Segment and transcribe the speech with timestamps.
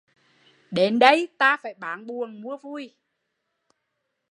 [0.71, 2.95] Đến đây ta phải bán buồn mua vui